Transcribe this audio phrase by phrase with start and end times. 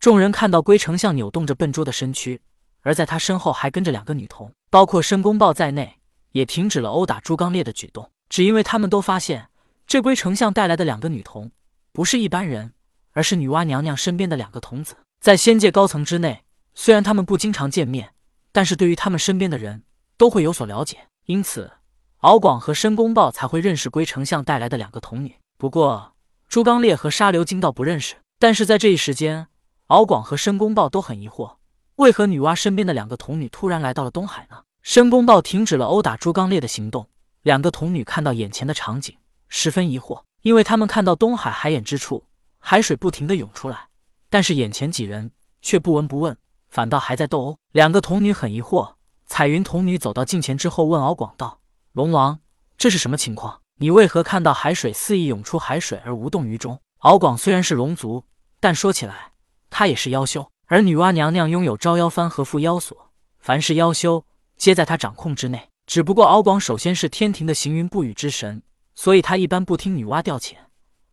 [0.00, 2.40] 众人看到龟丞相扭动着笨拙的身躯，
[2.80, 5.98] 而在他身后还跟着两个女童，包括申公豹在内，
[6.32, 9.50] 也停止了殴打朱刚烈的举动，只因为他们都发现
[9.86, 11.52] 这龟丞相带来的两个女童
[11.92, 12.72] 不是一般人，
[13.12, 14.96] 而是女娲娘娘身边的两个童子。
[15.20, 16.44] 在仙界高层之内，
[16.74, 18.14] 虽然他们不经常见面，
[18.52, 19.82] 但是对于他们身边的人
[20.16, 21.72] 都会有所了解，因此
[22.20, 25.36] 敖广和申公豹才会认识龟丞相带来的两个童女。
[25.58, 26.14] 不过
[26.48, 29.48] 朱刚烈和沙流金倒不认识，但是在这一时间。
[29.90, 31.56] 敖广和申公豹都很疑惑，
[31.96, 34.62] 为何女娲身边的两个童女突然来到了东海呢？
[34.82, 37.08] 申公豹停止了殴打朱刚烈的行动，
[37.42, 39.16] 两个童女看到眼前的场景，
[39.48, 42.24] 十分疑惑，因为他们看到东海海眼之处，
[42.60, 43.88] 海水不停的涌出来，
[44.28, 46.36] 但是眼前几人却不闻不问，
[46.68, 47.58] 反倒还在斗殴。
[47.72, 48.92] 两个童女很疑惑，
[49.26, 51.58] 彩云童女走到近前之后，问敖广道
[51.90, 52.38] ：“龙王，
[52.78, 53.62] 这是什么情况？
[53.78, 58.24] 你为何看到海水肆意涌出海水而无动于衷？”敖广虽然是龙族，
[58.60, 59.32] 但说起来。
[59.70, 65.70] 他也是妖修，而女娲娘娘拥有招妖幡和缚妖锁，凡是妖修皆在她掌控之内。
[65.86, 68.62] 只不过敖广首先是天庭的行云布雨之神，
[68.94, 70.54] 所以他一般不听女娲调遣，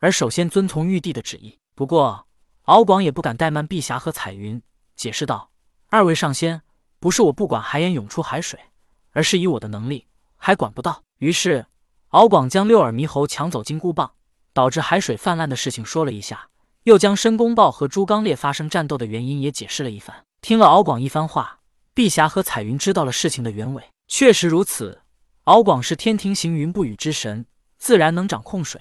[0.00, 1.58] 而首先遵从玉帝的旨意。
[1.74, 2.26] 不过
[2.64, 4.60] 敖广也不敢怠慢碧霞和彩云，
[4.94, 5.50] 解释道
[5.88, 6.60] ：“二位上仙，
[6.98, 8.60] 不是我不管海眼涌出海水，
[9.12, 11.64] 而是以我的能力还管不到。”于是
[12.08, 14.12] 敖广将六耳猕猴抢走金箍棒，
[14.52, 16.48] 导致海水泛滥的事情说了一下。
[16.86, 20.24] 又将申公豹和朱刚烈发生战斗的原因也解释了一番。
[20.40, 21.58] 听了敖广一番话，
[21.92, 23.82] 碧霞和彩云知道了事情的原委。
[24.06, 25.00] 确实如此，
[25.44, 27.44] 敖广是天庭行云布雨之神，
[27.76, 28.80] 自然能掌控水，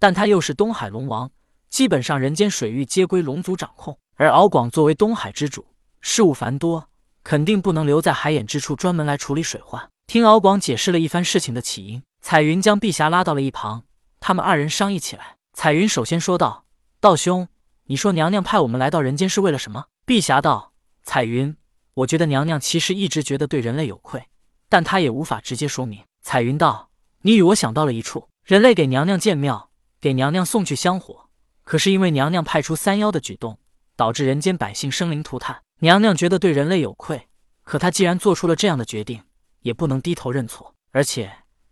[0.00, 1.30] 但他又是东海龙王，
[1.70, 3.96] 基本上人间水域皆归龙族掌控。
[4.16, 5.64] 而敖广作为东海之主，
[6.00, 6.88] 事务繁多，
[7.22, 9.88] 肯定不能留在海眼之处专门来处理水患。
[10.08, 13.84] 听敖广解释了一番事情的起因，彩云将碧霞拉到了一旁，
[14.18, 15.36] 他们二人商议起来。
[15.52, 16.63] 彩云首先说道。
[17.04, 17.46] 道兄，
[17.82, 19.88] 你说娘娘派我们来到人间是为了什么？
[20.06, 20.72] 碧霞道
[21.04, 21.54] ：“彩云，
[21.92, 24.26] 我觉得娘娘其实一直觉得对人类有愧，
[24.70, 26.88] 但她也无法直接说明。”彩云道
[27.20, 29.68] ：“你与我想到了一处，人类给娘娘建庙，
[30.00, 31.28] 给娘娘送去香火，
[31.62, 33.58] 可是因为娘娘派出三妖的举动，
[33.96, 35.60] 导致人间百姓生灵涂炭。
[35.80, 37.28] 娘娘觉得对人类有愧，
[37.64, 39.22] 可她既然做出了这样的决定，
[39.60, 40.74] 也不能低头认错。
[40.90, 41.30] 而且，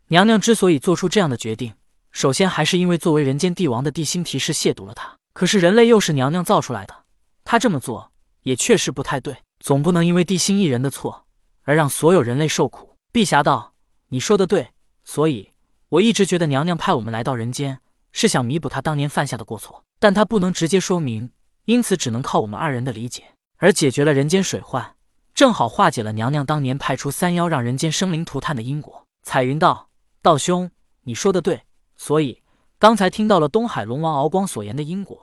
[0.08, 1.72] 娘娘之所以做出这样的决定，
[2.10, 7.04] 首先还是因为作为人间帝王的地心提示亵渎了她。”可是人类又是娘娘造出来的，
[7.42, 8.12] 她这么做
[8.42, 11.26] 也确实不太对，总不能因为地心一人的错
[11.62, 12.96] 而让所有人类受苦。
[13.10, 13.74] 碧霞道
[14.08, 14.72] ：“你说的对，
[15.04, 15.52] 所以
[15.88, 17.80] 我一直觉得娘娘派我们来到人间
[18.12, 21.30] 是想弥补她当年犯下的过错，但她不能直接说明，
[21.64, 23.24] 因此只能靠我们二人的理解，
[23.56, 24.96] 而解决了人间水患，
[25.34, 29.88] 正好化解了娘娘当年派出三妖让人间生灵涂炭的因果。”彩云道
[30.20, 30.70] ：“道兄，
[31.04, 31.62] 你说的对，
[31.96, 32.40] 所以。”
[32.82, 35.21] 刚才听到了东海龙王敖光所言的因果，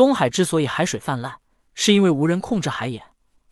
[0.00, 1.40] 东海之所以海水泛滥，
[1.74, 3.04] 是因为无人控制海眼，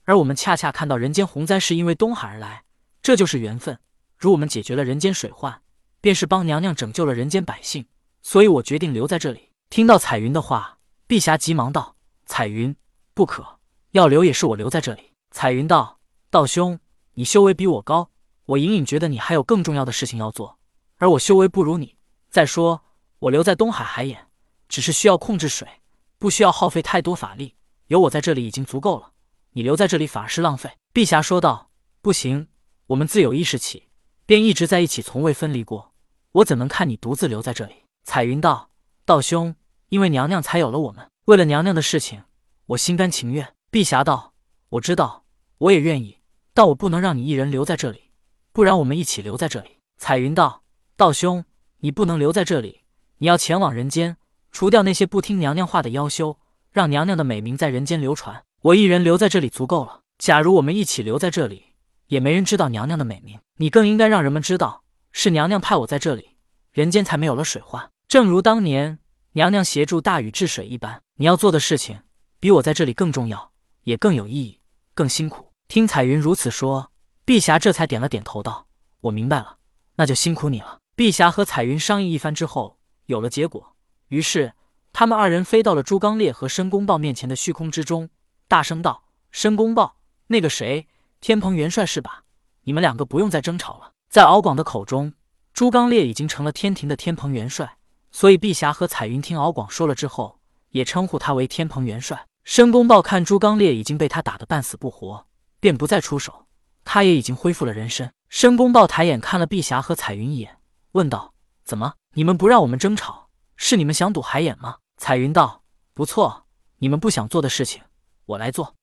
[0.05, 2.65] 而我们恰恰看到人间洪灾是因为东海而来，
[3.03, 3.79] 这就是缘分。
[4.17, 5.61] 如我们解决了人间水患，
[6.01, 7.85] 便是帮娘娘拯救了人间百姓，
[8.23, 9.51] 所以我决定留在这里。
[9.69, 12.75] 听到彩云的话，碧霞急忙道：“彩云，
[13.13, 13.59] 不可，
[13.91, 16.01] 要留也是我留在这里。”彩云道
[16.33, 16.81] ：“道兄，
[17.13, 18.09] 你修为比我高，
[18.47, 20.59] 我隐隐觉得你还有更重要的事情要做，
[20.97, 21.99] 而我修为不如你。
[22.31, 22.81] 再说。”
[23.21, 24.29] 我留在东海海眼，
[24.67, 25.69] 只是需要控制水，
[26.19, 27.55] 不需要耗费太多法力。
[27.87, 29.13] 有我在这里已经足够了。
[29.53, 31.71] 你留在这里反而是浪费。”碧霞说道。
[32.01, 32.49] “不行，
[32.89, 33.89] 我们自有意识起，
[34.25, 35.95] 便一直在一起，从未分离过。
[36.33, 38.71] 我怎能看你独自留在这里？”彩云道
[39.05, 39.55] ：“道兄，
[39.89, 42.23] 因为娘娘才有了我们，为了娘娘的事情，
[42.67, 44.33] 我心甘情愿。”碧霞道
[44.71, 45.25] ：“我知道，
[45.59, 46.19] 我也愿意，
[46.55, 48.13] 但我不能让你一人留在这里，
[48.53, 50.63] 不然我们一起留在这里。”彩云道
[50.97, 51.45] ：“道兄，
[51.79, 52.83] 你不能留在这里。”
[53.21, 54.17] 你要前往人间，
[54.51, 56.39] 除掉那些不听娘娘话的妖修，
[56.73, 58.45] 让娘娘的美名在人间流传。
[58.63, 60.01] 我一人留在这里足够了。
[60.19, 61.75] 假如我们一起留在这里，
[62.07, 63.39] 也没人知道娘娘的美名。
[63.57, 64.83] 你更应该让人们知道，
[65.13, 66.37] 是娘娘派我在这里，
[66.73, 67.91] 人间才没有了水患。
[68.09, 68.99] 正如当年
[69.33, 72.01] 娘娘协助大禹治水一般，你要做的事情
[72.41, 73.53] 比我在这里更重要，
[73.85, 74.61] 也更有意义，
[74.95, 75.53] 更辛苦。
[75.69, 76.91] 听彩云如此说，
[77.25, 78.67] 碧霞这才点了点头，道
[79.03, 79.59] ：“我明白了，
[79.97, 82.79] 那就辛苦你了。”碧霞和彩云商议一番之后。
[83.09, 83.75] 有了结果，
[84.09, 84.53] 于是
[84.93, 88.11] 他们二人飞到了朱刚烈和申公豹面前的虚空之中，
[88.47, 89.97] 大声道：“申公豹，
[90.29, 90.87] 那个谁，
[91.21, 92.25] 天蓬元帅是吧？
[92.63, 95.13] 你们两个不用再争吵了。”在敖广的口中，
[95.53, 97.77] 朱刚烈已经成了天庭的天蓬元帅，
[98.11, 100.41] 所以碧霞和彩云听敖广说了之后，
[100.71, 102.27] 也称呼他为天蓬元帅。
[102.45, 105.27] 申公豹看朱刚烈已经被他打得半死不活，
[105.61, 106.47] 便不再出手，
[106.85, 108.11] 他也已经恢复了人身。
[108.31, 110.57] 申公豹抬眼看了碧霞和彩云一眼，
[110.93, 111.35] 问道
[111.65, 113.28] ：“怎么？”你们不让我们争吵，
[113.61, 114.79] 是你们想赌海眼吗？
[114.97, 116.47] 彩云道：“不错，
[116.77, 117.83] 你们不想做的事情，
[118.25, 118.77] 我来做。